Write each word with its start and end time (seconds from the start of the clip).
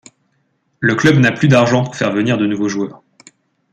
Le 0.79 0.95
club 0.95 1.19
n'a 1.19 1.31
plus 1.31 1.47
d'argent 1.47 1.83
pour 1.83 1.95
faire 1.95 2.11
venir 2.11 2.39
de 2.39 2.47
nouveaux 2.47 2.67
joueurs. 2.67 3.03